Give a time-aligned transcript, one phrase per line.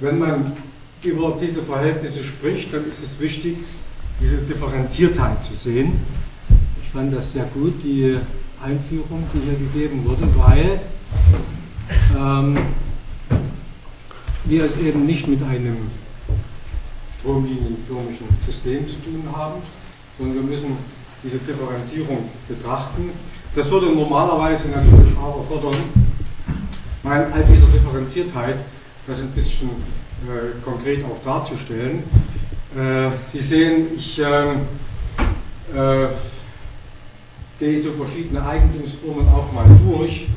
[0.00, 0.52] wenn man
[1.02, 3.58] über diese Verhältnisse spricht, dann ist es wichtig,
[4.20, 6.00] diese Differenziertheit zu sehen.
[6.82, 8.18] Ich fand das sehr gut, die
[8.62, 10.80] Einführung, die hier gegeben wurde, weil
[12.16, 12.58] ähm,
[14.44, 15.76] wir es eben nicht mit einem
[17.18, 19.60] stromlinienförmigen System zu tun haben,
[20.18, 20.76] sondern wir müssen
[21.22, 23.10] diese Differenzierung betrachten.
[23.54, 25.80] Das würde normalerweise natürlich auch erfordern,
[27.02, 28.56] mal all dieser Differenziertheit
[29.06, 29.70] das ein bisschen
[30.28, 32.04] äh, konkret auch darzustellen.
[32.76, 34.62] Äh, Sie sehen, ich ähm,
[35.74, 36.08] äh,
[37.58, 40.28] gehe so verschiedene Eigentumsformen auch mal durch.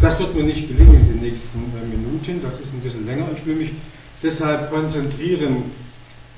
[0.00, 3.26] Das wird mir nicht gelingen in den nächsten äh, Minuten, das ist ein bisschen länger.
[3.36, 3.72] Ich will mich
[4.22, 5.70] deshalb konzentrieren,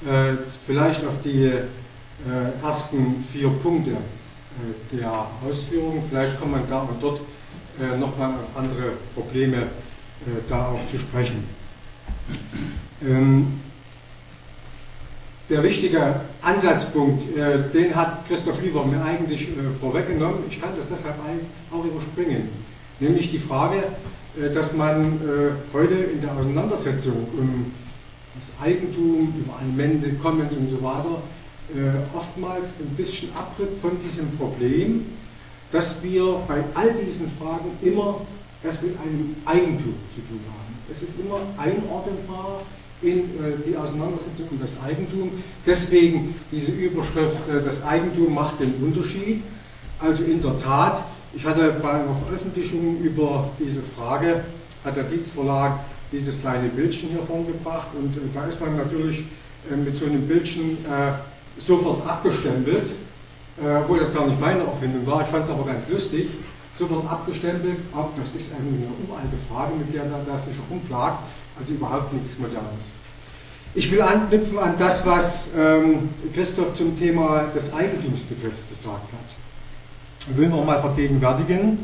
[0.07, 1.53] äh, vielleicht auf die
[2.63, 3.91] ersten vier Punkte
[4.93, 6.03] der Ausführung.
[6.09, 7.21] Vielleicht kommt man da und dort
[7.99, 9.65] nochmal auf andere Probleme
[10.49, 11.45] da auch zu sprechen.
[13.03, 13.61] Ähm,
[15.51, 20.39] der wichtige Ansatzpunkt, äh, den hat Christoph Lieber mir eigentlich äh, vorweggenommen.
[20.49, 21.17] Ich kann das deshalb
[21.71, 22.49] auch überspringen.
[22.99, 23.83] Nämlich die Frage,
[24.41, 25.21] äh, dass man
[25.73, 27.73] heute in der Auseinandersetzung um
[28.41, 31.23] das Eigentum, über Alimente, Commons und so weiter,
[32.15, 35.07] oftmals ein bisschen abtritt von diesem Problem,
[35.73, 38.21] dass wir bei all diesen Fragen immer
[38.63, 40.64] es mit einem Eigentum zu tun haben.
[40.91, 42.63] Es ist immer einordnbar
[43.03, 43.23] in äh,
[43.67, 45.31] die Auseinandersetzung um das Eigentum.
[45.67, 49.43] Deswegen diese Überschrift, äh, das Eigentum macht den Unterschied.
[49.99, 51.05] Also in der Tat,
[51.35, 54.45] ich hatte bei einer Veröffentlichung über diese Frage,
[54.85, 55.81] hat der Dietz Verlag
[56.13, 59.25] dieses kleine Bildchen hier vorgebracht und äh, da ist man natürlich
[59.83, 60.77] mit so einem Bildchen
[61.57, 62.85] sofort abgestempelt,
[63.81, 66.29] obwohl das gar nicht meine Erfindung war, ich fand es aber ganz lustig
[66.79, 71.19] sofort abgestempelt, ab, das ist eine uralte Frage, mit der er sich herumplagt,
[71.59, 72.97] also überhaupt nichts Modernes.
[73.77, 80.31] Ich will anknüpfen an das, was ähm, Christoph zum Thema des Eigentumsbegriffs gesagt hat.
[80.31, 81.79] Ich will nochmal vergegenwärtigen,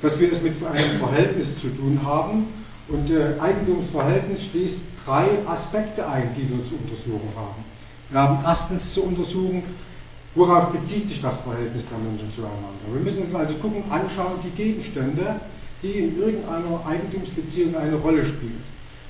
[0.00, 2.48] dass wir es mit einem Verhältnis zu tun haben
[2.88, 7.64] und äh, Eigentumsverhältnis schließt drei Aspekte ein, die wir zu untersuchen haben.
[8.10, 9.62] Wir haben erstens zu untersuchen,
[10.34, 12.88] Worauf bezieht sich das Verhältnis der Menschen zueinander?
[12.90, 15.36] Wir müssen uns also gucken, anschauen, die Gegenstände,
[15.82, 18.62] die in irgendeiner Eigentumsbeziehung eine Rolle spielen.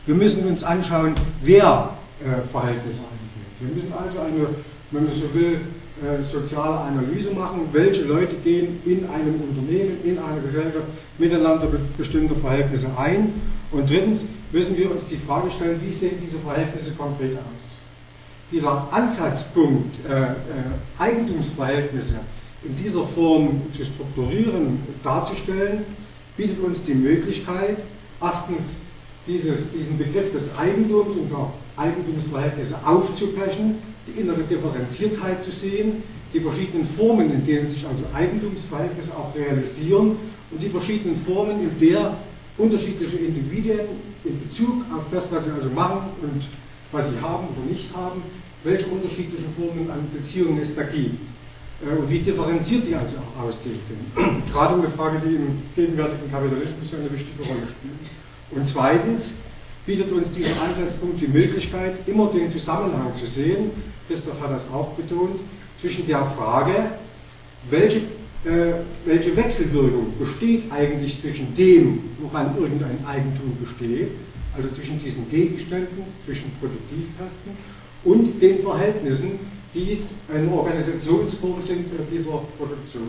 [0.04, 1.90] Wir müssen uns anschauen, wer
[2.20, 3.60] äh, Verhältnisse einnimmt.
[3.60, 4.48] Wir müssen also eine,
[4.90, 5.60] wenn man so will,
[6.02, 10.86] äh, soziale Analyse machen, welche Leute gehen in einem Unternehmen, in einer Gesellschaft
[11.18, 13.32] miteinander bestimmte Verhältnisse ein.
[13.70, 17.61] Und drittens müssen wir uns die Frage stellen, wie sehen diese Verhältnisse konkret aus?
[18.52, 20.34] Dieser Ansatzpunkt, äh, äh,
[20.98, 22.20] Eigentumsverhältnisse
[22.64, 25.84] in dieser Form zu strukturieren, darzustellen,
[26.36, 27.78] bietet uns die Möglichkeit,
[28.20, 28.76] erstens
[29.26, 33.76] dieses, diesen Begriff des Eigentums und der Eigentumsverhältnisse aufzubrechen,
[34.06, 36.02] die innere Differenziertheit zu sehen,
[36.32, 40.16] die verschiedenen Formen, in denen sich also Eigentumsverhältnisse auch realisieren
[40.50, 42.16] und die verschiedenen Formen, in der
[42.58, 43.80] unterschiedliche Individuen
[44.24, 46.42] in Bezug auf das, was sie also machen und
[46.92, 48.22] was sie haben oder nicht haben,
[48.64, 51.20] welche unterschiedlichen Formen an Beziehungen es da gibt
[51.84, 54.42] äh, und wie differenziert die also auch aussehen können.
[54.52, 57.98] Gerade eine Frage, die im gegenwärtigen Kapitalismus eine wichtige Rolle spielt.
[58.50, 59.34] Und zweitens
[59.86, 63.70] bietet uns dieser Ansatzpunkt die Möglichkeit, immer den Zusammenhang zu sehen,
[64.08, 65.40] Christoph hat das auch betont,
[65.80, 66.74] zwischen der Frage,
[67.68, 67.98] welche,
[68.44, 68.74] äh,
[69.04, 74.10] welche Wechselwirkung besteht eigentlich zwischen dem, woran irgendein Eigentum besteht,
[74.56, 77.56] also zwischen diesen Gegenständen, zwischen Produktivkräften
[78.04, 79.38] und den Verhältnissen,
[79.74, 80.02] die
[80.32, 83.08] eine Organisationsform sind dieser Produktion.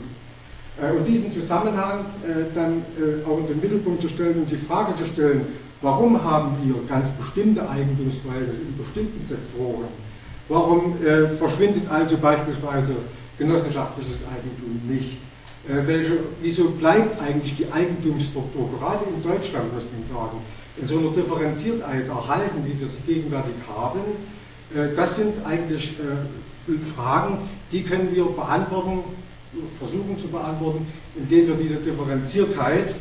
[0.81, 4.57] Äh, und diesen Zusammenhang äh, dann äh, auch in den Mittelpunkt zu stellen und die
[4.57, 5.45] Frage zu stellen,
[5.81, 10.03] warum haben wir ganz bestimmte Eigentumsverhältnisse in bestimmten Sektoren?
[10.49, 10.95] Warum
[11.39, 12.95] verschwindet also beispielsweise
[13.39, 15.17] genossenschaftliches Eigentum nicht?
[15.65, 20.37] Welche, wieso bleibt eigentlich die Eigentumsstruktur, gerade in Deutschland muss man sagen,
[20.75, 24.01] in so einer Differenziertheit erhalten, wie wir sie gegenwärtig haben?
[24.75, 27.37] Äh, das sind eigentlich äh, Fragen,
[27.71, 28.99] die können wir beantworten,
[29.77, 32.95] versuchen zu beantworten, indem wir diese Differenziertheit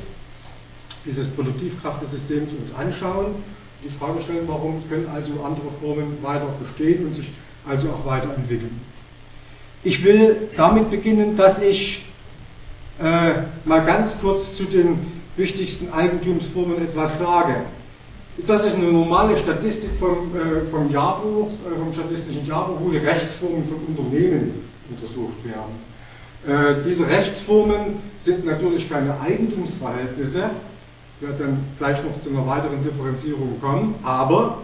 [1.04, 3.34] dieses Produktivkraftesystems uns anschauen,
[3.84, 7.30] die Frage stellen, warum können also andere Formen weiter bestehen und sich
[7.66, 8.80] also auch weiterentwickeln.
[9.82, 12.04] Ich will damit beginnen, dass ich
[13.00, 13.32] äh,
[13.64, 14.98] mal ganz kurz zu den
[15.36, 17.56] wichtigsten Eigentumsformen etwas sage.
[18.38, 22.96] Das ist eine normale Statistik vom, äh, vom Jahrbuch, äh, vom statistischen Jahrbuch, wo die
[22.96, 25.92] Rechtsformen von Unternehmen untersucht werden.
[26.46, 30.50] Äh, diese Rechtsformen sind natürlich keine Eigentumsverhältnisse,
[31.20, 33.94] werde dann gleich noch zu einer weiteren Differenzierung kommen.
[34.02, 34.58] Aber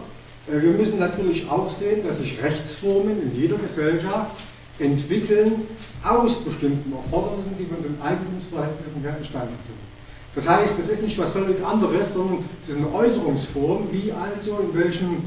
[0.47, 4.35] äh, wir müssen natürlich auch sehen, dass sich Rechtsformen in jeder Gesellschaft
[4.79, 5.67] entwickeln
[6.03, 9.77] aus bestimmten Erfordernissen, die von den Eigentumsverhältnissen her entstanden sind.
[10.35, 14.59] Das heißt, das ist nicht was völlig anderes, sondern es ist eine Äußerungsform, wie also
[14.59, 15.23] in welchem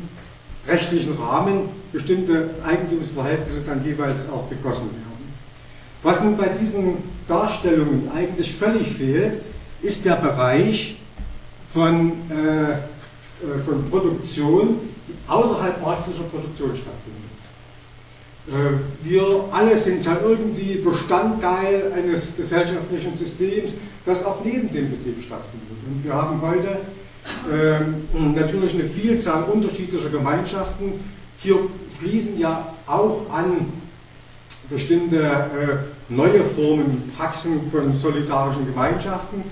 [0.67, 5.35] rechtlichen Rahmen bestimmte Eigentumsverhältnisse dann jeweils auch begossen werden.
[6.03, 9.43] Was nun bei diesen Darstellungen eigentlich völlig fehlt,
[9.83, 10.97] ist der Bereich
[11.73, 14.79] von, äh, äh von Produktion,
[15.09, 17.23] die außerhalb marktlicher Produktion stattfindet.
[18.49, 23.73] Äh, wir alle sind ja irgendwie Bestandteil eines gesellschaftlichen Systems,
[24.05, 25.69] das auch neben dem Betrieb stattfindet.
[25.87, 26.79] Und wir haben heute
[27.51, 30.93] ähm, natürlich eine Vielzahl unterschiedlicher Gemeinschaften.
[31.39, 31.57] Hier
[31.99, 33.67] schließen ja auch an
[34.69, 39.43] bestimmte äh, neue Formen, Praxen von solidarischen Gemeinschaften.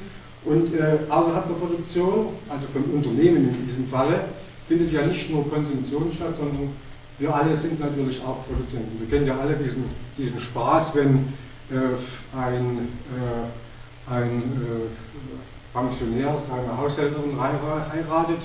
[0.44, 4.20] Und äh, außerhalb der Produktion, also von Unternehmen in diesem Falle,
[4.66, 6.70] findet ja nicht nur Konsumtion statt, sondern
[7.18, 8.98] wir alle sind natürlich auch Produzenten.
[8.98, 9.84] Wir kennen ja alle diesen,
[10.16, 11.28] diesen Spaß, wenn
[11.70, 13.59] äh, ein, äh,
[14.10, 18.40] ein äh, Pensionär seine Haushälterin heiratet,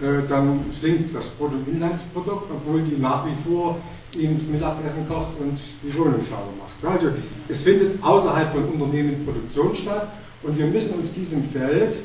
[0.00, 3.76] äh, dann sinkt das Bruttoinlandsprodukt, obwohl die nach wie vor
[4.16, 6.94] ihm Mittagessen kocht und die Wohnung sauber macht.
[6.94, 7.08] Also
[7.48, 10.08] es findet außerhalb von Unternehmen Produktion statt
[10.42, 11.96] und wir müssen uns diesem Feld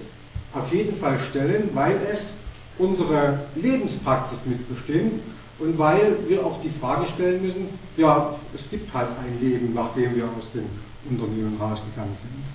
[0.54, 2.34] auf jeden Fall stellen, weil es
[2.78, 5.22] unsere Lebenspraxis mitbestimmt
[5.60, 7.68] und weil wir auch die Frage stellen müssen,
[7.98, 10.66] ja, es gibt halt ein Leben, nachdem wir aus dem
[11.10, 12.55] Unternehmen rausgegangen sind.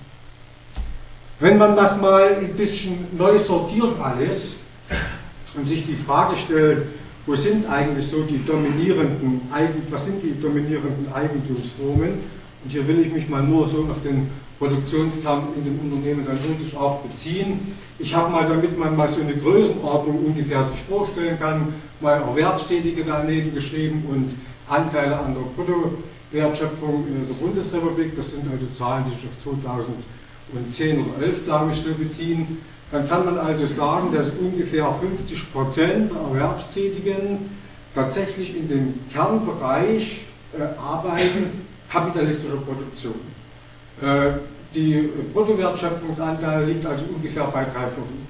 [1.41, 4.57] Wenn man das mal ein bisschen neu sortiert alles
[5.55, 6.85] und sich die Frage stellt,
[7.25, 9.41] wo sind eigentlich so die dominierenden,
[9.89, 12.09] was sind die dominierenden Eigentumsformen?
[12.63, 14.29] Und hier will ich mich mal nur so auf den
[14.59, 17.73] Produktionskern in den Unternehmen dann wirklich auch beziehen.
[17.97, 23.03] Ich habe mal, damit man mal so eine Größenordnung ungefähr sich vorstellen kann, mal Erwerbstätige
[23.03, 24.35] daneben geschrieben und
[24.69, 28.15] Anteile an der Bruttowertschöpfung in der Bundesrepublik.
[28.15, 29.43] Das sind also Zahlen, die sich auf
[30.51, 32.59] 2010 oder 11, glaube ich, beziehen.
[32.91, 37.49] Dann kann man also sagen, dass ungefähr 50 Prozent der Erwerbstätigen
[37.95, 40.21] tatsächlich in dem Kernbereich
[40.57, 43.15] äh, arbeiten kapitalistischer Produktion.
[44.01, 44.31] Äh,
[44.73, 48.21] die Bruttowertschöpfungsanteil liegt also ungefähr bei drei Viertel.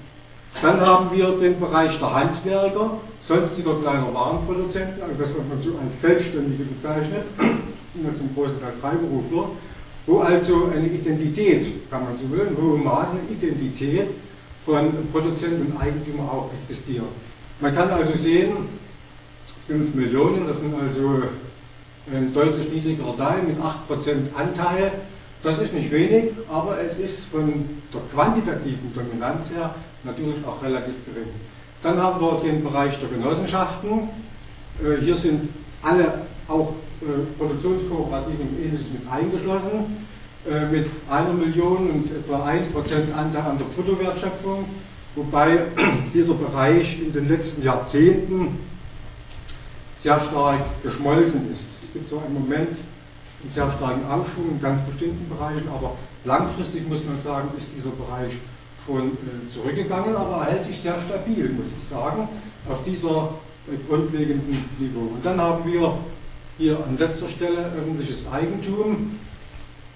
[0.62, 5.70] Dann haben wir den Bereich der Handwerker, sonstiger kleiner Warenproduzenten, also das, was man so
[5.78, 9.50] als Selbstständige bezeichnet, sind ja zum großen Teil Freiberufler,
[10.06, 14.10] wo also eine Identität, kann man so in hohem Maße eine Identität
[14.66, 17.06] von Produzenten und Eigentümer auch existiert.
[17.60, 18.52] Man kann also sehen,
[19.68, 21.24] 5 Millionen, das sind also
[22.12, 24.92] ein deutlich niedrigerer Teil mit 8% Anteil
[25.44, 27.52] das ist nicht wenig, aber es ist von
[27.92, 31.30] der quantitativen Dominanz her natürlich auch relativ gering.
[31.82, 34.10] Dann haben wir den Bereich der Genossenschaften.
[34.84, 35.50] Äh, hier sind
[35.82, 36.91] alle auch äh,
[37.38, 40.06] Produktionskooperativen und ähnliches mit eingeschlossen,
[40.50, 44.66] äh, mit einer Million und etwa 1% Anteil an der Bruttowertschöpfung,
[45.16, 45.62] wobei
[46.14, 48.58] dieser Bereich in den letzten Jahrzehnten
[50.02, 51.66] sehr stark geschmolzen ist.
[51.84, 55.96] Es gibt so einen Moment, einen sehr starken Aufschwung in ganz bestimmten Bereichen, aber
[56.26, 58.34] langfristig muss man sagen, ist dieser Bereich
[58.86, 62.28] schon äh, zurückgegangen, aber er hält sich sehr stabil, muss ich sagen,
[62.70, 63.36] auf dieser
[63.68, 65.14] äh, grundlegenden Niveau.
[65.14, 65.98] Und dann haben wir
[66.58, 69.18] hier an letzter Stelle öffentliches Eigentum.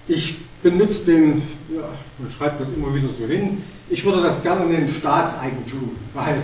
[0.08, 1.42] Ich benutze den,
[1.74, 6.42] ja, man schreibt das immer wieder so hin, ich würde das gerne nennen Staatseigentum, weil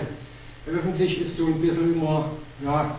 [0.67, 2.29] öffentlich ist so ein bisschen immer,
[2.63, 2.95] ja,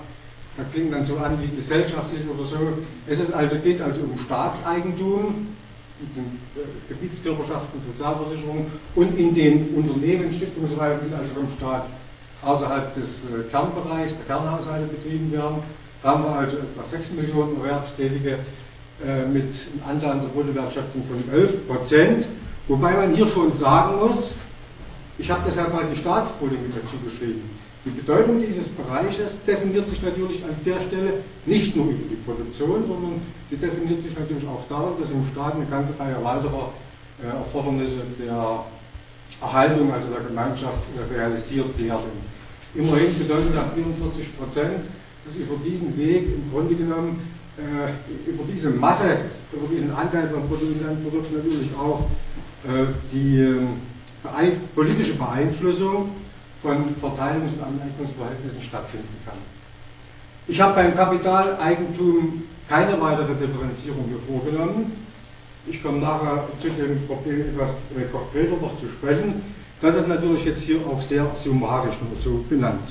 [0.57, 2.57] das klingt dann so an wie gesellschaftlich oder so.
[3.07, 5.49] Es ist also, geht also um Staatseigentum,
[6.01, 11.87] in den äh, Gebietskörperschaften, Sozialversicherungen und in den Unternehmen, Stiftungsreihen, die also vom Staat
[12.43, 15.63] außerhalb des äh, Kernbereichs, der Kernhaushalte betrieben werden.
[16.05, 18.37] Da haben wir also etwa 6 Millionen Erwerbstätige
[19.01, 22.29] äh, mit einem Anteil an der Bruttowertschöpfung von 11 Prozent.
[22.69, 24.41] Wobei man hier schon sagen muss,
[25.17, 27.49] ich habe deshalb mal die Staatspolitik dazu geschrieben.
[27.87, 32.85] Die Bedeutung dieses Bereiches definiert sich natürlich an der Stelle nicht nur über die Produktion,
[32.87, 36.69] sondern sie definiert sich natürlich auch darin, dass im Staat eine ganze Reihe weiterer
[37.25, 38.61] äh, Erfordernisse der
[39.41, 42.13] Erhaltung, also der Gemeinschaft, äh, realisiert werden.
[42.75, 44.85] Immerhin bedeutet das 44 Prozent,
[45.25, 47.21] dass über diesen Weg im Grunde genommen
[47.57, 49.17] äh, über diese Masse,
[49.53, 52.07] über diesen Anteil vom Bruttoinlandsprodukt natürlich auch
[52.65, 53.69] äh, die ähm,
[54.23, 56.11] beein politische Beeinflussung
[56.63, 59.37] von Verteilungs- und Aneignungsverhältnissen stattfinden kann.
[60.49, 64.93] Ich habe beim Kapitaleigentum keine weitere Differenzierung hier vorgenommen.
[65.67, 69.43] Ich komme nachher zu dem Problem etwas äh, konkreter noch zu sprechen.
[69.81, 72.89] Das ist natürlich jetzt hier auch sehr summarisch nur so benannt.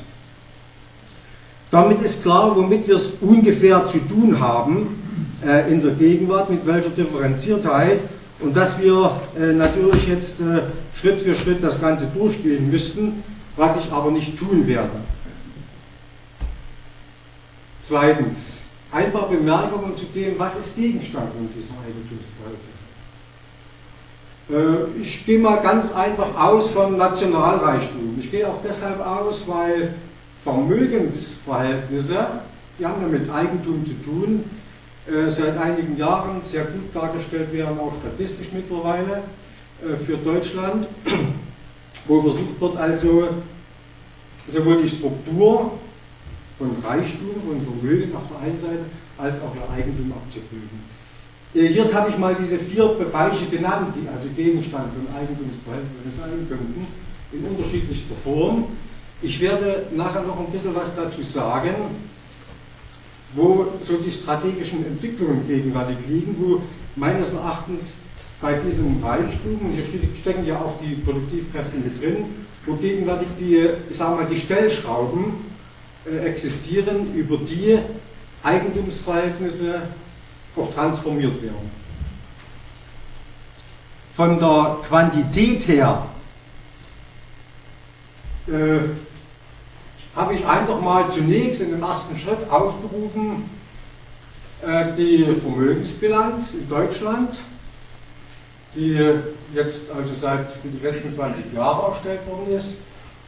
[1.74, 4.96] Damit ist klar, womit wir es ungefähr zu tun haben
[5.44, 8.00] äh, in der Gegenwart, mit welcher Differenziertheit
[8.42, 10.62] und dass wir äh, natürlich jetzt äh,
[10.96, 13.24] Schritt für Schritt das Ganze durchgehen müssten,
[13.58, 14.92] was ich aber nicht tun werde.
[17.82, 18.60] Zweitens,
[18.92, 22.77] ein paar Bemerkungen zu dem, was ist Gegenstand in diesem Eigentumsverhältnis.
[24.51, 28.20] Äh, ich gehe mal ganz einfach aus vom Nationalreichtum.
[28.20, 29.96] Ich gehe auch deshalb aus, weil
[30.43, 32.27] Vermögensverhältnisse,
[32.77, 34.43] die haben ja mit Eigentum zu tun,
[35.07, 39.23] äh, seit einigen Jahren sehr gut dargestellt werden, auch statistisch mittlerweile
[39.81, 40.88] äh, für Deutschland,
[42.07, 43.29] wo versucht wird also
[44.47, 45.71] sowohl die Struktur
[46.57, 48.85] von Reichtum und Vermögen auf der einen Seite
[49.17, 50.79] als auch ihr Eigentum abzuprüfen.
[51.53, 56.47] Äh, hier habe ich mal diese vier Bereiche genannt, die also Gegenstand von Eigentumsverhältnissen sein
[56.50, 56.88] könnten,
[57.31, 58.65] in unterschiedlichster Form.
[59.24, 61.74] Ich werde nachher noch ein bisschen was dazu sagen,
[63.32, 66.62] wo so die strategischen Entwicklungen gegenwärtig liegen, wo
[66.98, 67.94] meines Erachtens
[68.42, 69.86] bei diesem Reichtum, hier
[70.20, 72.25] stecken ja auch die Produktivkräfte mit drin,
[72.65, 75.36] wo gegenwärtig die, ich sage mal, die Stellschrauben
[76.06, 77.80] äh, existieren, über die
[78.44, 79.84] Eigentumsverhältnisse
[80.58, 81.72] auch transformiert werden.
[84.18, 86.08] Von der Quantität her
[88.48, 88.80] äh,
[90.15, 93.50] habe ich einfach mal zunächst in dem ersten Schritt aufgerufen
[94.65, 97.29] äh, die Vermögensbilanz in Deutschland,
[98.75, 98.93] die
[99.53, 102.75] jetzt also seit die letzten 20 Jahre erstellt worden ist,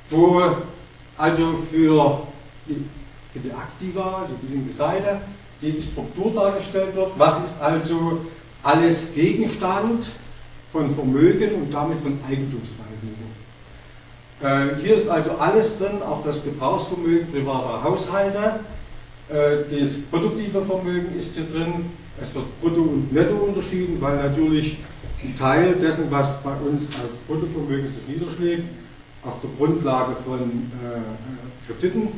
[0.09, 0.41] wo
[1.17, 2.21] also für
[2.67, 2.85] die,
[3.33, 5.21] für die Aktiva, also die linke Seite,
[5.61, 7.11] die Struktur dargestellt wird.
[7.17, 8.25] Was ist also
[8.63, 10.09] alles Gegenstand
[10.71, 12.84] von Vermögen und damit von Eigentumsverhältnissen?
[14.41, 18.59] Äh, hier ist also alles drin, auch das Gebrauchsvermögen privater Haushalte.
[19.29, 21.85] Äh, das produktive Vermögen ist hier drin.
[22.21, 24.77] Es wird Brutto und Netto unterschieden, weil natürlich
[25.23, 28.63] ein Teil dessen, was bei uns als Bruttovermögen sich niederschlägt,
[29.23, 32.09] auf der Grundlage von äh, Krediten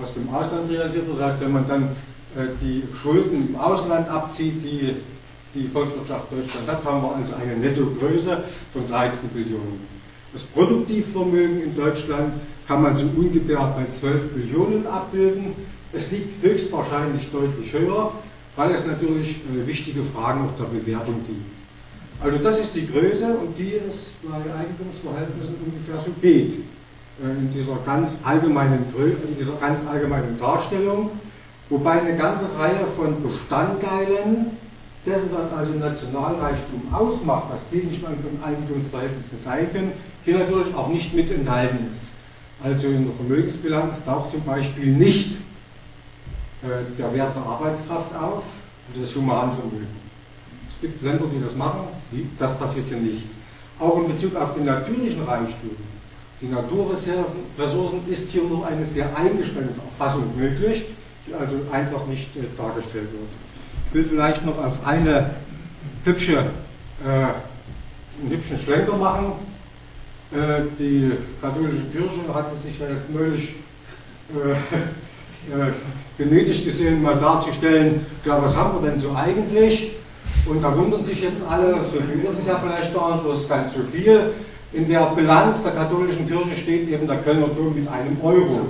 [0.00, 1.20] aus dem Ausland realisiert wird.
[1.20, 1.94] Das heißt, wenn man dann
[2.62, 4.96] die Schulden im Ausland abzieht, die
[5.54, 10.01] die Volkswirtschaft Deutschland hat, haben wir also eine Nettogröße von 13 Billionen.
[10.32, 12.34] Das Produktivvermögen in Deutschland
[12.66, 15.54] kann man so ungefähr bei 12 Billionen abbilden.
[15.92, 18.12] Es liegt höchstwahrscheinlich deutlich höher,
[18.56, 19.36] weil es natürlich
[19.66, 21.42] wichtige Fragen auch der Bewertung gibt.
[22.22, 26.60] Also das ist die Größe und die es bei Eigentumsverhältnissen ungefähr so geht.
[27.20, 31.10] Äh, in dieser ganz allgemeinen, in dieser ganz allgemeinen Darstellung,
[31.68, 34.56] wobei eine ganze Reihe von Bestandteilen
[35.04, 39.92] dessen, was also Nationalreichtum ausmacht, was Gegenstand von Eigentumsverhältnissen sein können,
[40.24, 42.02] hier natürlich auch nicht mit enthalten ist.
[42.62, 45.32] Also in der Vermögensbilanz taucht zum Beispiel nicht
[46.62, 48.42] äh, der Wert der Arbeitskraft auf
[48.88, 50.02] und das Humanvermögen.
[50.68, 51.88] Es gibt Länder, die das machen,
[52.38, 53.24] das passiert hier nicht.
[53.78, 55.76] Auch in Bezug auf den natürlichen Reichtum
[56.42, 60.86] die Naturressourcen ist hier nur eine sehr eingeschränkte Erfassung möglich,
[61.24, 63.30] die also einfach nicht äh, dargestellt wird.
[63.86, 65.30] Ich will vielleicht noch auf eine
[66.04, 69.34] hübsche, äh, einen hübschen Schlenker machen.
[70.32, 71.12] Äh, die
[71.42, 73.54] katholische Kirche hatte sich ja jetzt neulich
[74.32, 74.52] äh,
[75.68, 75.72] äh,
[76.16, 79.92] genötigt gesehen, mal darzustellen, ja, was haben wir denn so eigentlich?
[80.46, 83.40] Und da wundern sich jetzt alle, so viel ist es ja vielleicht gar nicht, das
[83.40, 84.32] ist ganz so viel.
[84.72, 88.60] In der Bilanz der katholischen Kirche steht eben der Kölner Dom mit einem Euro.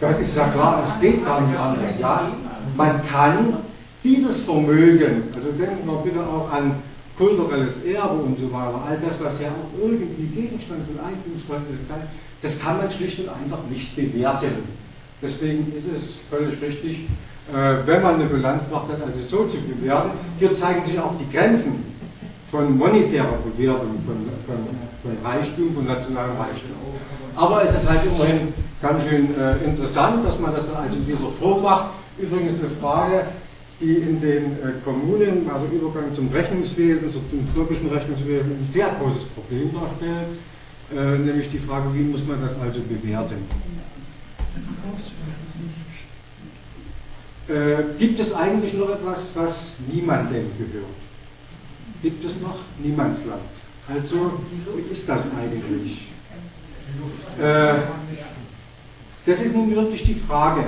[0.00, 1.98] Das ist ja klar, es geht gar nicht anders.
[1.98, 2.30] Ja?
[2.76, 3.56] Man kann
[4.04, 6.74] dieses Vermögen, also denken wir bitte auch an
[7.18, 12.08] kulturelles Erbe und so weiter, all das, was ja auch irgendwie Gegenstand von Eigentumsverhältnissen ist,
[12.40, 14.62] das kann man schlicht und einfach nicht bewerten.
[15.20, 17.08] Deswegen ist es völlig richtig,
[17.52, 20.10] äh, wenn man eine Bilanz macht, das also so zu bewerten.
[20.38, 21.84] Hier zeigen sich auch die Grenzen
[22.50, 24.56] von monetärer Bewertung von, von,
[25.02, 26.70] von Reichtum, von nationalem Reichtum.
[27.34, 31.06] Aber es ist halt immerhin ganz schön äh, interessant, dass man das dann also in
[31.06, 31.86] dieser Form macht.
[32.16, 33.24] Übrigens eine Frage,
[33.80, 37.22] die in den äh, Kommunen, also Übergang zum Rechnungswesen, zum
[37.54, 40.38] türkischen Rechnungswesen, ein sehr großes Problem darstellt,
[40.92, 43.36] äh, nämlich die Frage, wie muss man das also bewerten.
[47.48, 50.84] Äh, gibt es eigentlich noch etwas, was niemandem gehört?
[52.02, 53.42] Gibt es noch Niemandsland?
[53.88, 54.32] Also,
[54.76, 56.08] wie ist das eigentlich?
[59.24, 60.64] Das ist nun wirklich die Frage.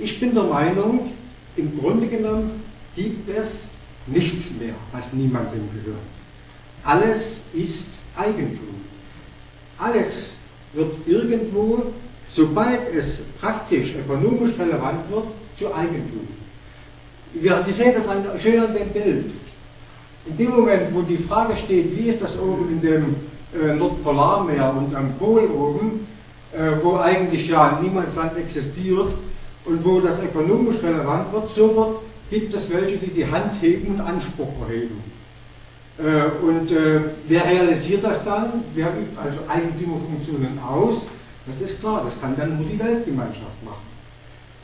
[0.00, 1.12] Ich bin der Meinung,
[1.56, 2.62] im Grunde genommen
[2.96, 3.68] gibt es
[4.06, 5.98] nichts mehr, was niemandem gehört.
[6.84, 8.82] Alles ist Eigentum.
[9.78, 10.34] alles
[10.72, 11.92] wird irgendwo,
[12.30, 15.26] sobald es praktisch ökonomisch relevant wird,
[15.58, 16.26] zu Eigentum.
[17.34, 19.30] Wir, sehen das an, schön an dem Bild.
[20.26, 23.16] In dem Moment, wo die Frage steht, wie ist das oben in dem
[23.54, 26.06] äh, Nordpolarmeer und am Pol oben,
[26.52, 29.12] äh, wo eigentlich ja Niemandsland existiert
[29.64, 34.00] und wo das ökonomisch relevant wird, sofort gibt es welche, die die Hand heben und
[34.00, 35.02] Anspruch erheben.
[35.98, 38.64] Äh, und äh, wer realisiert das dann?
[38.74, 41.02] Wer übt also Eigentümerfunktionen aus?
[41.46, 43.86] Das ist klar, das kann dann nur die Weltgemeinschaft machen.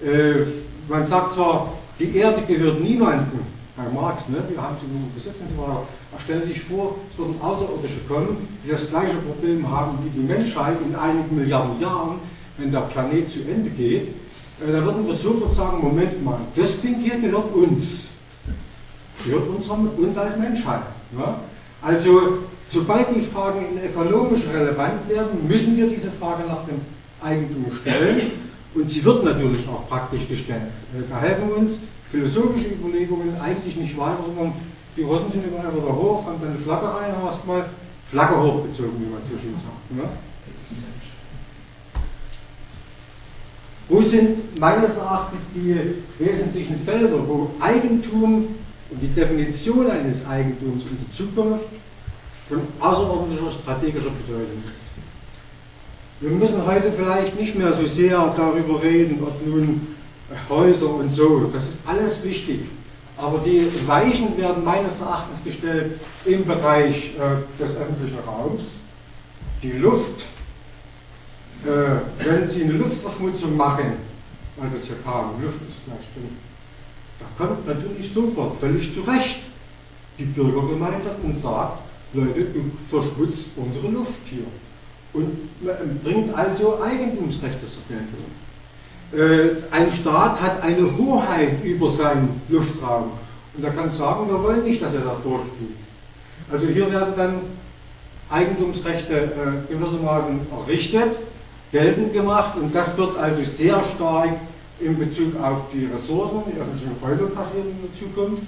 [0.02, 0.46] Äh,
[0.88, 3.40] man sagt zwar, die Erde gehört niemandem,
[3.76, 4.42] bei Marx, ne?
[4.48, 8.00] wir haben sie nur gesetzt und so weiter, er stellt sich vor, es würden Außerirdische
[8.08, 12.16] kommen, die das gleiche Problem haben wie die Menschheit in einigen Milliarden Jahren,
[12.56, 14.08] wenn der Planet zu Ende geht,
[14.60, 18.08] äh, dann würden wir sofort sagen, Moment mal, das Ding hier gehört uns.
[19.24, 20.82] Gehört uns, uns als Menschheit.
[21.12, 21.34] Ne?
[21.82, 22.38] Also,
[22.70, 26.80] sobald die Fragen ökonomisch relevant werden, müssen wir diese Frage nach dem
[27.22, 28.32] Eigentum stellen.
[28.74, 30.62] Und sie wird natürlich auch praktisch gestellt.
[30.94, 31.78] Äh, da helfen uns
[32.10, 34.54] philosophische Überlegungen eigentlich nicht weiter, sondern
[34.96, 37.66] die Russen sind immer einfach da hoch, haben dann eine Flagge rein, erstmal
[38.10, 39.90] Flagge hochgezogen, wie man so schön sagt.
[39.94, 40.08] Ne?
[43.88, 45.74] Wo sind meines Erachtens die
[46.18, 48.48] wesentlichen Felder, wo Eigentum
[48.90, 51.66] und die Definition eines Eigentums in der Zukunft
[52.48, 54.88] von außerordentlicher strategischer Bedeutung ist?
[56.20, 59.96] Wir müssen heute vielleicht nicht mehr so sehr darüber reden, ob nun
[60.48, 62.60] Häuser und so, das ist alles wichtig.
[63.16, 68.62] Aber die Weichen werden meines Erachtens gestellt im Bereich äh, des öffentlichen Raums.
[69.62, 70.24] Die Luft,
[71.64, 73.94] äh, wenn Sie eine Luftverschmutzung machen,
[74.56, 76.36] weil das hier kam, Luft ist gleich drin,
[77.18, 79.40] da kommt natürlich sofort völlig zurecht
[80.18, 81.78] die Bürgergemeinschaft und sagt,
[82.12, 84.46] Leute, du verschmutzt unsere Luft hier.
[85.12, 88.24] Und bringt also Eigentumsrechte zur Geltung.
[89.12, 93.12] Äh, ein Staat hat eine Hoheit über seinen Luftraum.
[93.56, 95.78] Und er kann sagen, wir wollen nicht, dass er da durchfliegt.
[96.50, 97.34] Also hier werden dann
[98.30, 101.16] Eigentumsrechte äh, gewissermaßen errichtet,
[101.72, 104.30] geltend gemacht und das wird also sehr stark
[104.80, 108.42] in Bezug auf die Ressourcen, die öffentlichen Räume passieren in der Zukunft.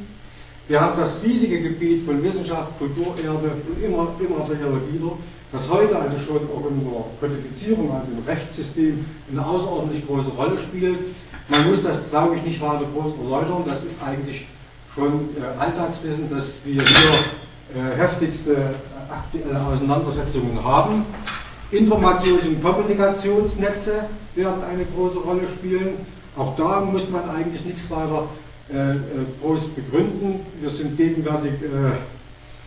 [0.68, 5.16] Wir haben das riesige Gebiet von Wissenschaft, Kultur, Erde und immer, immer wieder
[5.52, 10.56] das heute also schon auch in der Kodifizierung, also im Rechtssystem, eine außerordentlich große Rolle
[10.56, 10.98] spielt.
[11.48, 13.64] Man muss das, glaube ich, nicht weiter groß erläutern.
[13.66, 14.46] Das ist eigentlich
[14.94, 17.10] schon äh, Alltagswissen, dass wir hier
[17.74, 18.74] äh, heftigste
[19.10, 21.04] aktuelle Auseinandersetzungen haben.
[21.72, 24.04] Informations- und Kommunikationsnetze
[24.34, 25.94] werden eine große Rolle spielen.
[26.36, 28.28] Auch da muss man eigentlich nichts weiter
[28.72, 28.96] äh, äh
[29.40, 30.40] groß begründen.
[30.60, 31.92] Wir sind gegenwärtig äh,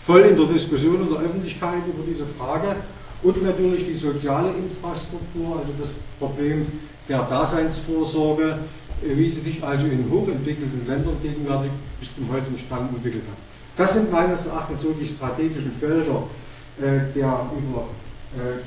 [0.06, 2.76] voll in der Diskussion in der Öffentlichkeit über diese Frage
[3.24, 5.90] und natürlich die soziale Infrastruktur, also das
[6.20, 6.66] Problem
[7.10, 8.60] der Daseinsvorsorge,
[9.02, 13.38] wie sie sich also in hochentwickelten Ländern gegenwärtig bis zum heutigen Stand entwickelt hat.
[13.76, 16.24] Das sind meines Erachtens so die strategischen Felder
[16.80, 17.86] der, über,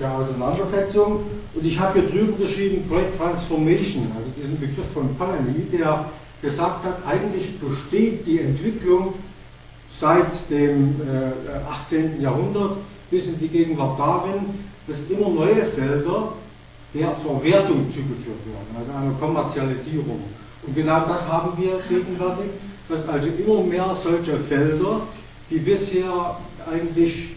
[0.00, 1.22] der Auseinandersetzung.
[1.54, 6.06] Und ich habe hier drüber geschrieben Great Transformation, also diesen Begriff von Polanyi, der
[6.42, 9.14] gesagt hat, eigentlich besteht die Entwicklung
[9.90, 12.20] seit dem äh, 18.
[12.20, 12.76] Jahrhundert
[13.10, 14.42] bis in die Gegenwart darin,
[14.86, 16.32] dass immer neue Felder
[16.94, 20.22] der Verwertung zugeführt werden, also einer Kommerzialisierung.
[20.66, 22.50] Und genau das haben wir gegenwärtig,
[22.88, 25.02] dass also immer mehr solche Felder,
[25.50, 26.36] die bisher
[26.70, 27.36] eigentlich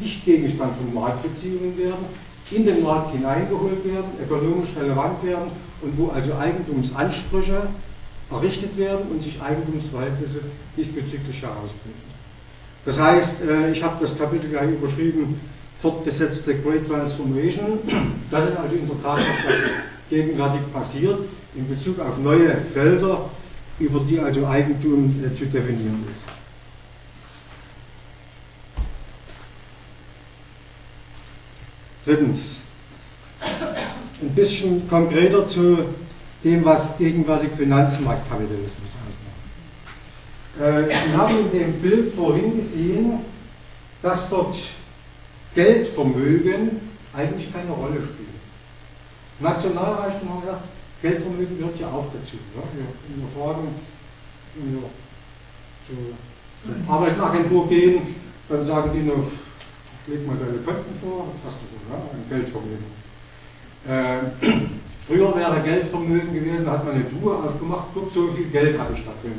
[0.00, 2.04] nicht Gegenstand von Marktbeziehungen werden,
[2.50, 5.50] in den Markt hineingeholt werden, ökonomisch relevant werden
[5.82, 7.68] und wo also Eigentumsansprüche
[8.30, 10.40] errichtet werden und sich Eigentumsverhältnisse
[10.76, 12.08] diesbezüglich herausbilden.
[12.84, 15.40] Das heißt, äh, ich habe das Kapitel gleich überschrieben,
[15.80, 17.78] fortgesetzte Great Transformation.
[18.30, 19.56] Das ist also in der Tat was, was
[20.10, 21.18] gegenwärtig passiert
[21.54, 23.28] in Bezug auf neue Felder,
[23.78, 26.24] über die also Eigentum äh, zu definieren ist.
[32.08, 32.60] Drittens,
[34.22, 35.76] ein bisschen konkreter zu
[36.42, 38.88] dem, was gegenwärtig Finanzmarktkapitalismus
[40.56, 40.88] ausmacht.
[40.88, 43.20] Äh, Sie haben in dem Bild vorhin gesehen,
[44.00, 44.56] dass dort
[45.54, 46.80] Geldvermögen
[47.14, 48.40] eigentlich keine Rolle spielt.
[49.40, 50.62] Nationalreichtum haben gesagt,
[51.02, 52.38] Geldvermögen gehört ja auch dazu.
[52.56, 52.62] Ja?
[52.72, 53.68] Wir, wir fragen,
[54.54, 54.82] wenn wir
[55.86, 58.00] zur Arbeitsagentur gehen,
[58.48, 59.30] dann sagen die noch,
[60.08, 61.98] leg mal deine Konten vor, hast du wohl, ja?
[62.12, 62.88] ein Geldvermögen.
[63.86, 64.68] Äh,
[65.06, 68.92] Früher wäre Geldvermögen gewesen, da hat man eine Truhe aufgemacht, guckt, so viel Geld habe
[68.94, 69.38] ich da drin.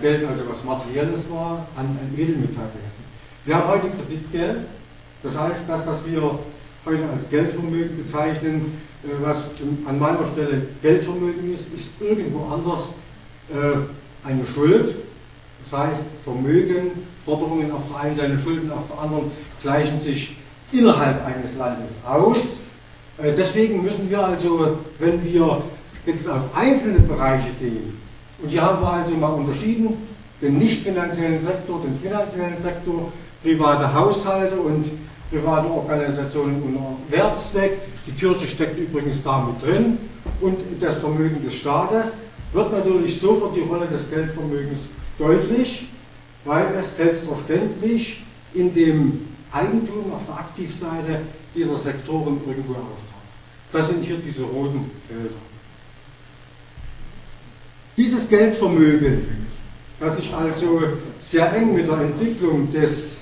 [0.00, 3.02] Geld also was Materielles war, an, an Edelmetallwerten.
[3.44, 4.58] Wir haben heute Kreditgeld,
[5.22, 6.38] das heißt, das, was wir
[6.84, 8.78] heute als Geldvermögen bezeichnen.
[9.02, 9.52] Äh, was
[9.86, 12.90] an meiner Stelle Geldvermögen ist, ist irgendwo anders
[13.50, 14.94] äh, eine Schuld.
[15.64, 16.90] Das heißt, Vermögen,
[17.24, 19.30] Forderungen auf der einen Seite, Schulden auf der anderen
[19.62, 20.36] gleichen sich
[20.72, 22.60] innerhalb eines Landes aus.
[23.18, 25.62] Äh, deswegen müssen wir also, wenn wir
[26.06, 27.98] jetzt auf einzelne Bereiche gehen,
[28.42, 29.94] und hier haben wir also mal unterschieden,
[30.40, 34.86] den nicht finanziellen Sektor, den finanziellen Sektor, private Haushalte und
[35.30, 37.78] private Organisationen unter Werbezweck.
[38.06, 39.98] Die Kirche steckt übrigens da mit drin
[40.40, 42.14] und das Vermögen des Staates
[42.52, 44.80] wird natürlich sofort die Rolle des Geldvermögens
[45.18, 45.86] deutlich,
[46.44, 48.22] weil es selbstverständlich
[48.54, 51.20] in dem Eigentum auf der Aktivseite
[51.54, 53.12] dieser Sektoren irgendwo auftaucht.
[53.70, 55.34] Das sind hier diese roten Felder.
[57.96, 59.46] Dieses Geldvermögen,
[60.00, 60.80] das sich also
[61.28, 63.20] sehr eng mit der Entwicklung des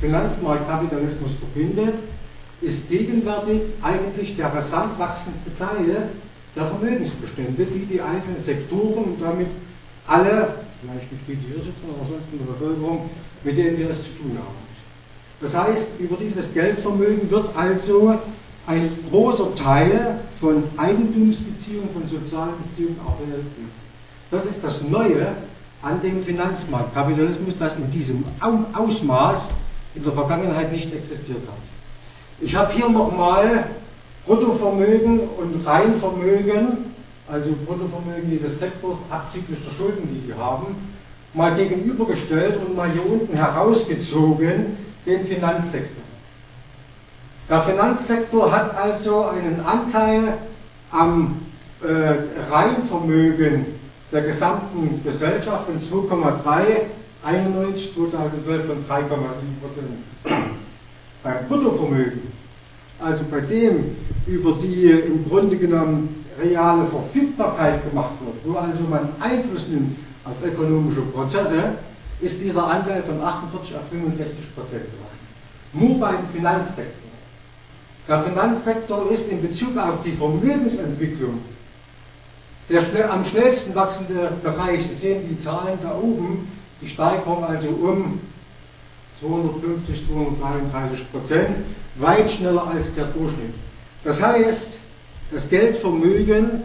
[0.00, 1.94] Finanzmarktkapitalismus verbindet,
[2.60, 6.08] ist gegenwärtig eigentlich der rasant wachsendste Teil
[6.56, 9.48] der Vermögensbestände, die die einzelnen Sektoren und damit
[10.06, 13.10] alle, vielleicht nicht die hier sitzen, aber sonst in der Bevölkerung,
[13.42, 14.73] mit denen wir es zu tun haben.
[15.44, 18.18] Das heißt, über dieses Geldvermögen wird also
[18.66, 23.68] ein großer Teil von Eigentumsbeziehungen, von sozialen Beziehungen auch realisiert.
[24.30, 25.26] Das ist das Neue
[25.82, 29.50] an dem Finanzmarktkapitalismus, das in diesem Ausmaß
[29.94, 31.58] in der Vergangenheit nicht existiert hat.
[32.40, 33.66] Ich habe hier nochmal
[34.24, 36.86] Bruttovermögen und Reinvermögen,
[37.30, 40.74] also Bruttovermögen jedes Sektors abzüglich der Schulden, die die haben,
[41.34, 46.02] mal gegenübergestellt und mal hier unten herausgezogen den Finanzsektor.
[47.48, 50.38] Der Finanzsektor hat also einen Anteil
[50.90, 51.42] am
[51.82, 53.66] äh, Reinvermögen
[54.10, 56.42] der gesamten Gesellschaft von 2,3,
[57.24, 59.04] 91, 2012 von 3,7
[59.60, 60.48] Prozent.
[61.22, 62.32] Beim Bruttovermögen,
[62.98, 69.08] also bei dem, über die im Grunde genommen reale Verfügbarkeit gemacht wird, wo also man
[69.20, 71.74] Einfluss nimmt auf ökonomische Prozesse,
[72.24, 75.24] ist dieser Anteil von 48 auf 65 Prozent gewachsen.
[75.72, 77.10] Nur beim Finanzsektor.
[78.08, 81.40] Der Finanzsektor ist in Bezug auf die Vermögensentwicklung
[82.68, 84.82] der schnell, am schnellsten wachsende Bereich.
[84.86, 88.20] Sie sehen die Zahlen da oben, die Steigerung also um
[89.20, 91.56] 250, 233 Prozent,
[91.96, 93.54] weit schneller als der Durchschnitt.
[94.02, 94.78] Das heißt,
[95.30, 96.62] das Geldvermögen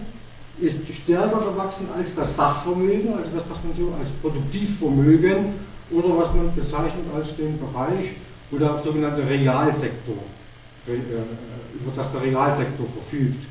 [0.61, 5.53] ist stärker gewachsen als das Sachvermögen, also das, was man so als Produktivvermögen
[5.91, 8.15] oder was man bezeichnet als den Bereich,
[8.51, 10.15] wo der sogenannte Realsektor,
[10.87, 13.45] äh, über das der Realsektor verfügt.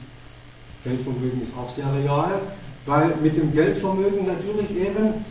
[0.85, 2.41] Geldvermögen ist auch sehr real,
[2.87, 5.25] weil mit dem Geldvermögen natürlich eben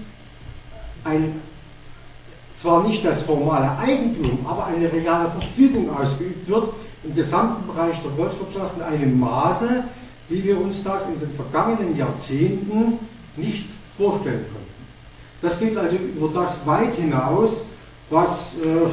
[1.04, 1.42] ein,
[2.58, 6.70] zwar nicht das formale Eigentum, aber eine reale Verfügung ausgeübt wird
[7.04, 9.84] im gesamten Bereich der Volkswirtschaft in einem Maße,
[10.30, 13.00] wie wir uns das in den vergangenen Jahrzehnten
[13.36, 14.68] nicht vorstellen konnten.
[15.42, 17.63] Das geht also über das weit hinaus,
[18.10, 18.90] was äh,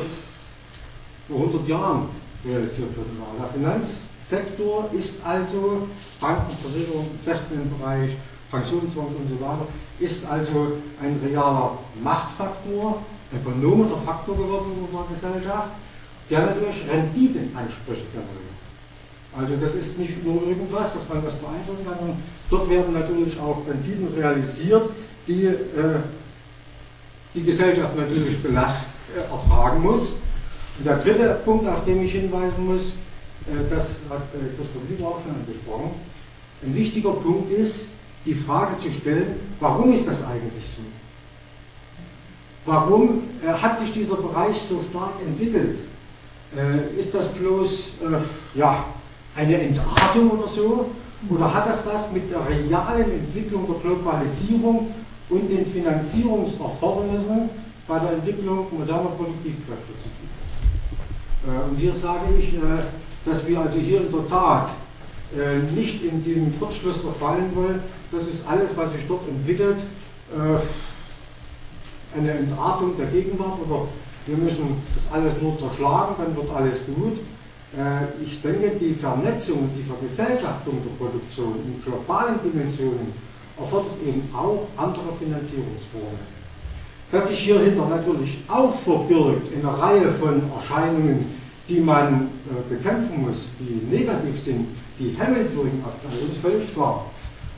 [1.28, 2.08] vor 100 Jahren
[2.44, 3.34] realisiert worden war.
[3.38, 5.88] Der Finanzsektor ist also
[6.20, 8.10] Banken, Versicherung, Investmentbereich,
[8.50, 9.66] Pensionsfonds und so weiter,
[9.98, 15.70] ist also ein realer Machtfaktor, ökonomischer Faktor geworden in unserer Gesellschaft,
[16.30, 18.53] der natürlich Renditenansprüche generiert.
[19.36, 23.38] Also das ist nicht nur irgendwas, dass man das beeindrucken kann, sondern dort werden natürlich
[23.40, 24.90] auch Renditen realisiert,
[25.26, 26.00] die äh,
[27.34, 30.16] die Gesellschaft natürlich belast, äh, ertragen muss.
[30.78, 32.92] Und der dritte Punkt, auf den ich hinweisen muss,
[33.46, 35.90] äh, das hat äh, Christoph Lieber auch schon angesprochen,
[36.64, 37.88] ein wichtiger Punkt ist,
[38.24, 40.82] die Frage zu stellen, warum ist das eigentlich so?
[42.66, 45.78] Warum äh, hat sich dieser Bereich so stark entwickelt?
[46.56, 48.86] Äh, ist das bloß äh, ja,
[49.36, 50.90] eine Entartung oder so?
[51.30, 54.92] Oder hat das was mit der realen Entwicklung der Globalisierung
[55.30, 57.48] und den Finanzierungserfordernissen
[57.88, 60.24] bei der Entwicklung moderner Produktivkräfte zu tun?
[61.46, 62.60] Äh, und hier sage ich, äh,
[63.24, 64.70] dass wir also hier in der Tat
[65.34, 67.80] äh, nicht in diesen Kurzschluss verfallen wollen.
[68.12, 69.78] Das ist alles, was sich dort entwickelt,
[72.16, 73.88] eine Entartung der Gegenwart oder
[74.26, 77.18] wir müssen das alles nur zerschlagen, dann wird alles gut.
[77.76, 83.12] Äh, ich denke, die Vernetzung, die Vergesellschaftung der Produktion in globalen Dimensionen
[83.58, 86.34] erfordert eben auch andere Finanzierungsformen.
[87.10, 91.26] Dass sich hierhinter natürlich auch verbirgt in einer Reihe von Erscheinungen,
[91.68, 94.66] die man äh, bekämpfen muss, die negativ sind,
[94.98, 97.06] die hemmend wirken das ist völlig klar.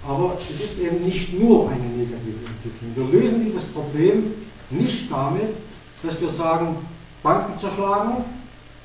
[0.07, 3.12] Aber es ist eben nicht nur eine negative Entwicklung.
[3.12, 4.33] Wir lösen dieses Problem
[4.70, 5.55] nicht damit,
[6.02, 6.76] dass wir sagen,
[7.22, 8.24] Banken zerschlagen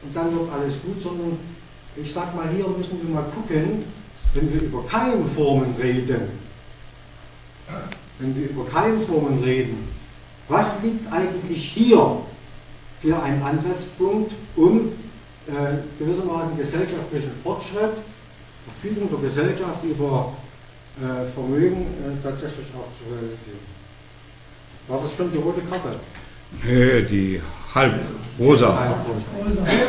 [0.03, 1.37] und dann wird alles gut, sondern
[1.95, 3.83] ich sag mal, hier müssen wir mal gucken,
[4.33, 6.29] wenn wir über Keimformen reden,
[8.19, 9.87] wenn wir über Keimformen reden,
[10.47, 12.17] was liegt eigentlich hier
[13.01, 14.89] für ein Ansatzpunkt, um
[15.47, 17.93] äh, gewissermaßen gesellschaftlichen Fortschritt,
[18.65, 20.33] Verfügung der Gesellschaft über
[20.97, 23.59] äh, Vermögen äh, tatsächlich auch zu realisieren.
[24.87, 25.99] War das schon die rote Karte?
[26.63, 27.41] Nee, die
[27.73, 27.93] halb
[28.39, 28.95] rosa.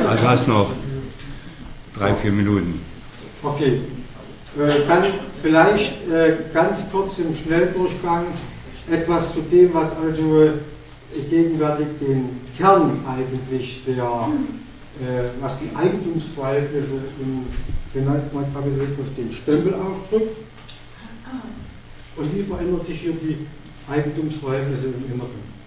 [0.08, 0.72] Also hast noch
[1.96, 2.80] drei, vier Minuten.
[3.42, 3.80] Okay.
[4.58, 5.04] Äh, dann
[5.42, 8.26] vielleicht äh, ganz kurz im Schnelldurchgang
[8.90, 10.50] etwas zu dem, was also
[11.30, 17.46] gegenwärtig den Kern eigentlich der, äh, was die Eigentumsverhältnisse im
[17.92, 20.36] Finanzmarktkapitalismus den Stempel aufdrückt.
[22.16, 23.46] Und wie verändert sich hier die
[23.90, 25.61] Eigentumsverhältnisse im Inneren?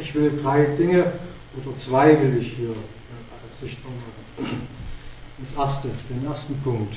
[0.00, 1.12] Ich will drei Dinge
[1.56, 4.68] oder zwei will ich hier äh, sichtbar machen.
[5.38, 6.96] Das erste, den ersten Punkt.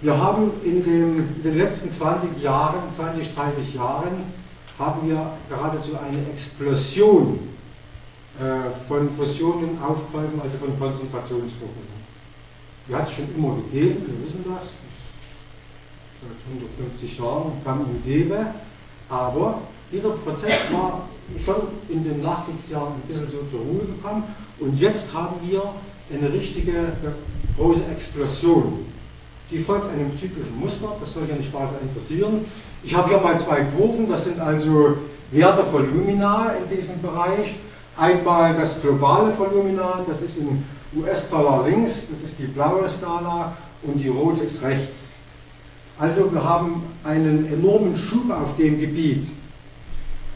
[0.00, 4.24] Wir haben in, dem, in, den letzten 20 Jahren, 20, 30 Jahren,
[4.78, 7.38] haben wir geradezu eine Explosion
[8.40, 12.02] äh, von Fusionen, Aufkäufen, also von Konzentrationsvorgängen.
[12.88, 14.70] Die hat es schon immer gegeben, wir wissen das,
[16.20, 18.46] seit 150 Jahren gang und gäbe,
[19.08, 19.62] aber
[19.92, 21.06] dieser Prozess war
[21.44, 24.24] schon in den Nachkriegsjahren ein bisschen so zur Ruhe gekommen
[24.58, 25.62] und jetzt haben wir
[26.12, 26.72] eine richtige
[27.56, 28.86] große Explosion.
[29.50, 32.44] Die folgt einem typischen Muster, das soll ja nicht weiter interessieren.
[32.82, 34.96] Ich habe hier mal zwei Kurven, das sind also
[35.30, 37.54] Werte Volumina in diesem Bereich.
[37.96, 40.64] Einmal das globale Volumina, das ist im
[40.96, 45.12] US-Dollar links, das ist die blaue Skala und die rote ist rechts.
[45.98, 49.26] Also wir haben einen enormen Schub auf dem Gebiet.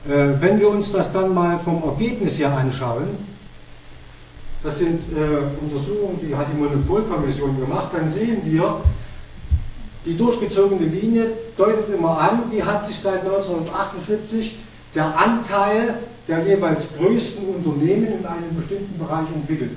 [0.08, 3.08] Äh, wenn wir uns das dann mal vom Ergebnis her anschauen,
[4.62, 8.80] das sind äh, Untersuchungen, die hat die Monopolkommission gemacht, dann sehen wir,
[10.04, 14.56] die durchgezogene Linie deutet immer an, wie hat sich seit 1978
[14.94, 15.94] der Anteil
[16.28, 19.76] der jeweils größten Unternehmen in einem bestimmten Bereich entwickelt.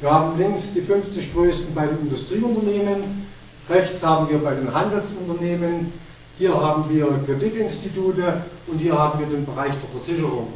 [0.00, 3.26] Wir haben links die 50 größten bei den Industrieunternehmen,
[3.68, 5.92] rechts haben wir bei den Handelsunternehmen,
[6.38, 10.52] hier haben wir Kreditinstitute und hier haben wir den Bereich der Versicherung.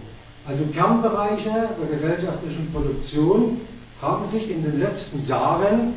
[0.46, 3.60] Also Kernbereiche der gesellschaftlichen Produktion
[4.00, 5.94] haben sich in den letzten Jahren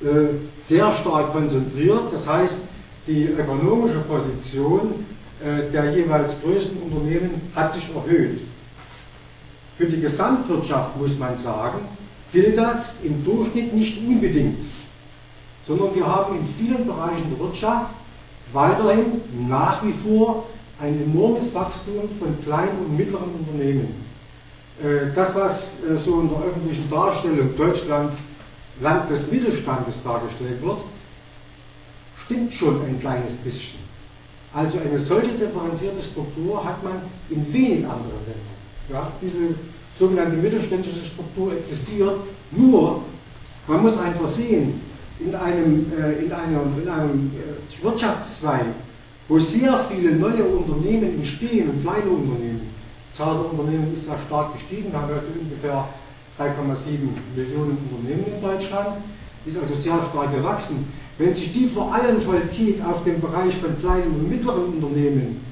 [0.00, 0.34] äh,
[0.66, 2.12] sehr stark konzentriert.
[2.12, 2.58] Das heißt,
[3.06, 5.06] die ökonomische Position
[5.44, 8.40] äh, der jeweils größten Unternehmen hat sich erhöht.
[9.76, 11.80] Für die Gesamtwirtschaft muss man sagen,
[12.32, 14.58] gilt das im Durchschnitt nicht unbedingt,
[15.66, 17.90] sondern wir haben in vielen Bereichen der Wirtschaft
[18.52, 20.46] weiterhin nach wie vor
[20.80, 23.94] ein enormes Wachstum von kleinen und mittleren Unternehmen.
[24.82, 28.12] Äh, das, was äh, so in der öffentlichen Darstellung Deutschland
[28.80, 30.78] Land des Mittelstandes dargestellt wird,
[32.24, 33.78] stimmt schon ein kleines bisschen.
[34.54, 36.94] Also eine solche differenzierte Struktur hat man
[37.28, 38.50] in wenig anderen Ländern.
[38.88, 39.54] Ja, diese
[39.98, 42.16] sogenannte mittelständische Struktur existiert,
[42.50, 43.02] nur
[43.66, 44.80] man muss einfach sehen,
[45.24, 48.66] in einem, äh, in einem, in einem äh, Wirtschaftszweig,
[49.28, 52.60] wo sehr viele neue Unternehmen entstehen und kleine Unternehmen,
[53.10, 55.88] die Zahl der Unternehmen ist sehr stark gestiegen, wir haben heute ungefähr
[56.38, 58.88] 3,7 Millionen Unternehmen in Deutschland,
[59.44, 60.86] ist also sehr stark gewachsen.
[61.18, 65.44] Wenn sich die vor allem vollzieht auf dem Bereich von kleinen und mittleren Unternehmen,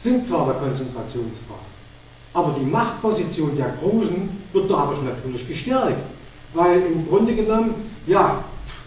[0.00, 1.58] sinkt zwar der Konzentrationsgrad,
[2.32, 6.02] aber die Machtposition der Großen wird dadurch natürlich gestärkt.
[6.54, 7.74] Weil im Grunde genommen,
[8.06, 8.44] ja,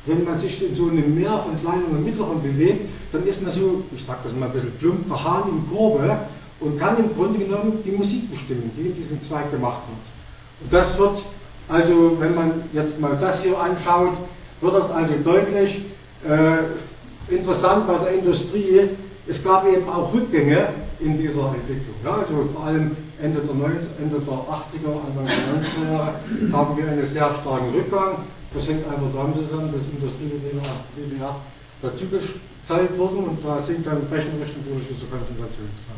[0.08, 3.52] wenn man sich in so einem Meer von kleinen und mittleren bewegt, dann ist man
[3.52, 6.17] so, ich sage das mal ein bisschen plump, der Hahn im Korbe
[6.60, 10.63] und kann im Grunde genommen die Musik bestimmen, die in diesem Zweig gemacht wird.
[10.63, 11.24] Und das wird,
[11.67, 14.13] also wenn man jetzt mal das hier anschaut,
[14.62, 15.82] wird das also deutlich
[16.28, 18.89] äh, interessant bei der Industrie.
[19.28, 21.96] Es gab eben auch Rückgänge in dieser Entwicklung.
[22.04, 26.13] Ja, also vor allem Ende der, 90, Ende der 80er, Anfang der 90er Jahre
[26.54, 28.15] haben wir einen sehr starken Rückgang.
[28.53, 31.36] Das hängt einfach damit zusammen, dass der DDR
[31.81, 35.97] dazugezahlt wurden und da sind dann rechnerisch natürlich diese Konzentrationsgrad.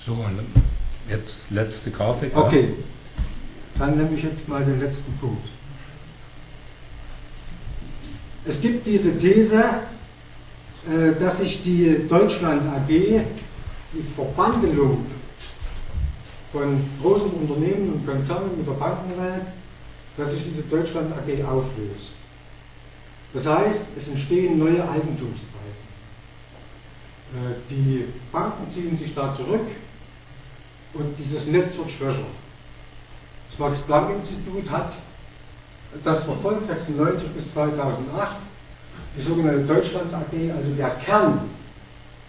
[0.00, 0.40] So, und
[1.08, 2.36] jetzt letzte Grafik.
[2.36, 2.74] Okay,
[3.78, 5.48] dann nehme ich jetzt mal den letzten Punkt.
[8.46, 9.64] Es gibt diese These,
[10.86, 15.06] äh, dass sich die Deutschland AG, die Verbandelung
[16.52, 19.46] von großen Unternehmen und Konzernen mit der Bankenwelt
[20.16, 22.12] dass sich diese Deutschland AG auflöst.
[23.32, 25.44] Das heißt, es entstehen neue Eigentumsverhältnisse.
[27.34, 29.66] Äh, die Banken ziehen sich da zurück
[30.94, 32.26] und dieses Netz wird schwächer.
[33.50, 34.92] Das Max-Planck-Institut hat
[36.02, 38.36] das verfolgt 96 bis 2008
[39.16, 41.40] die sogenannte Deutschland AG, also der Kern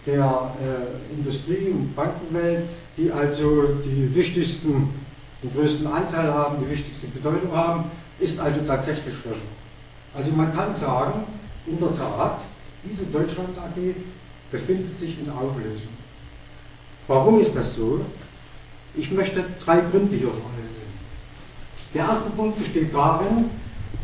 [0.06, 4.90] der äh, Industrie- und Bankenwelt, die also die wichtigsten,
[5.42, 7.84] den größten Anteil haben, die wichtigste Bedeutung haben,
[8.18, 9.36] ist also tatsächlich Schwächer.
[10.14, 11.24] Also man kann sagen,
[11.66, 12.40] in der Tat,
[12.84, 13.94] diese Deutschland AG
[14.50, 15.88] befindet sich in Auflösung.
[17.06, 18.00] Warum ist das so?
[18.94, 20.66] Ich möchte drei Gründe hier vorlesen.
[21.94, 23.50] Der erste Punkt besteht darin,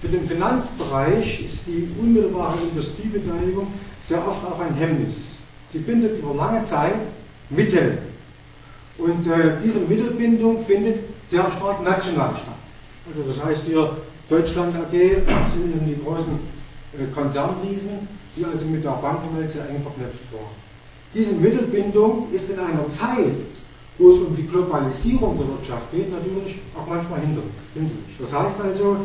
[0.00, 3.68] für den Finanzbereich ist die unmittelbare Industriebeteiligung
[4.02, 5.36] sehr oft auch ein Hemmnis.
[5.72, 6.94] Sie bindet über lange Zeit
[7.50, 7.98] Mittel.
[8.98, 11.00] Und äh, diese Mittelbindung findet
[11.32, 12.60] sehr stark national statt.
[13.08, 13.96] Also das heißt hier,
[14.28, 16.38] Deutschland AG sind eben die großen
[16.92, 20.54] äh, Konzernriesen, die also mit der Bankenwelt sehr eng verknüpft waren.
[21.14, 23.36] Diese Mittelbindung ist in einer Zeit,
[23.98, 28.16] wo es um die Globalisierung der Wirtschaft geht, natürlich auch manchmal hinderlich.
[28.18, 28.96] Das heißt also,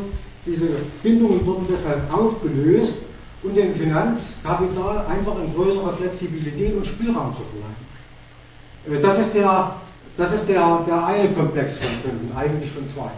[0.46, 0.68] diese
[1.02, 3.02] Bindungen wurden deshalb aufgelöst,
[3.42, 9.00] um dem Finanzkapital einfach eine größere Flexibilität und Spielraum zu verleihen.
[9.00, 9.74] Äh, das ist der,
[10.18, 13.10] das ist der, der eine Komplex von Gründen, eigentlich schon zwei.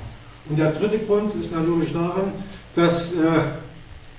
[0.48, 2.32] Und der dritte Grund ist natürlich darin,
[2.76, 3.16] dass äh,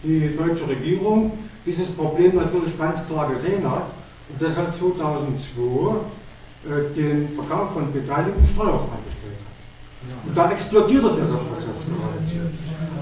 [0.03, 1.31] die deutsche Regierung
[1.63, 3.85] dieses Problem natürlich ganz klar gesehen hat
[4.29, 5.95] und deshalb 2002
[6.65, 10.27] äh, den Verkauf von Beteiligungen steuerfrei gestellt hat.
[10.27, 12.35] Und da explodierte dieser Prozess geradezu.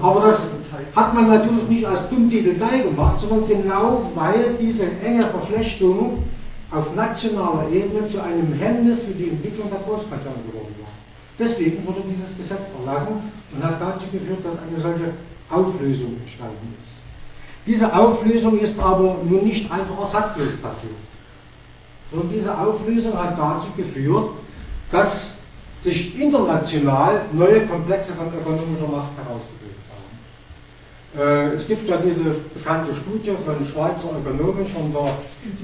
[0.02, 0.50] Aber das
[0.94, 6.24] hat man natürlich nicht als dumm die Detail gemacht, sondern genau weil diese enge Verflechtung
[6.70, 10.90] auf nationaler Ebene zu einem Hemmnis für die Entwicklung der Großkonzerne geworden war.
[11.38, 15.12] Deswegen wurde dieses Gesetz erlassen und hat dazu geführt, dass eine solche
[15.48, 17.00] Auflösung entstanden ist.
[17.66, 20.94] Diese Auflösung ist aber nun nicht einfach ersatzlos passiert.
[22.12, 24.30] Und diese Auflösung hat dazu geführt,
[24.90, 25.38] dass
[25.80, 29.12] sich international neue Komplexe von ökonomischer Macht.
[29.18, 29.59] Äh,
[31.12, 35.16] es gibt ja diese bekannte Studie von Schweizer Ökonomen von der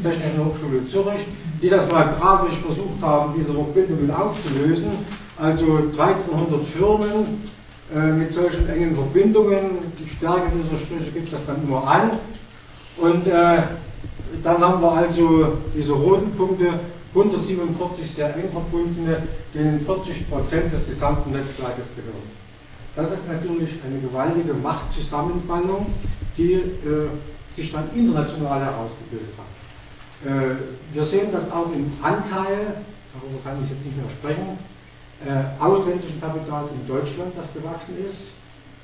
[0.02, 1.24] Technischen Hochschule Zürich,
[1.62, 4.90] die das mal grafisch versucht haben, diese Verbindungen aufzulösen.
[5.38, 7.42] Also 1300 Firmen
[7.94, 9.60] äh, mit solchen engen Verbindungen,
[9.98, 12.10] die Stärke dieser Striche gibt das dann immer an.
[12.96, 13.62] Und äh,
[14.42, 16.80] dann haben wir also diese roten Punkte,
[17.14, 19.22] 147 sehr eng verbundene,
[19.54, 22.45] denen 40 Prozent des gesamten Netzwerkes gehören.
[22.96, 25.92] Das ist natürlich eine gewaltige Machtzusammenballung,
[26.38, 27.08] die äh,
[27.54, 29.52] sich dann international herausgebildet hat.
[30.26, 30.56] Äh,
[30.94, 32.80] wir sehen das auch im Anteil,
[33.12, 34.56] darüber kann ich jetzt nicht mehr sprechen,
[35.28, 38.32] äh, ausländischen Kapitals in Deutschland, das gewachsen ist.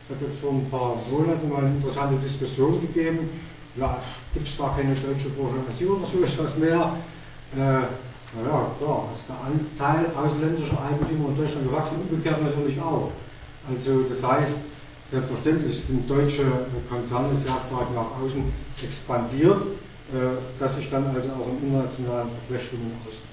[0.05, 3.31] Es hat jetzt vor ein paar Monaten mal eine interessante Diskussion gegeben.
[3.77, 3.97] Ja,
[4.35, 6.97] gibt es da keine deutsche Bourgeoisie oder so etwas mehr?
[7.57, 7.89] Äh,
[8.37, 13.11] naja, klar, ist der Anteil ausländischer Eigentümer in Deutschland gewachsen, umgekehrt natürlich auch.
[13.69, 14.55] Also das heißt,
[15.11, 16.45] selbstverständlich sind deutsche
[16.89, 18.43] Konzerne sehr stark nach außen
[18.83, 19.63] expandiert,
[20.13, 23.32] äh, dass sich dann also auch in internationalen Verflechtungen ausdrückt.